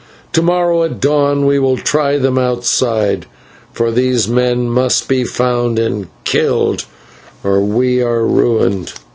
"To 0.33 0.41
morrow 0.41 0.81
at 0.81 0.99
dawn 0.99 1.45
we 1.45 1.59
will 1.59 1.77
try 1.77 2.17
them 2.17 2.35
outside, 2.39 3.27
for 3.71 3.91
these 3.91 4.27
men 4.27 4.67
must 4.67 5.07
be 5.07 5.23
found 5.23 5.77
and 5.77 6.07
killed, 6.23 6.85
or 7.43 7.59
we 7.59 8.01
are 8.01 8.25
ruined. 8.25 8.93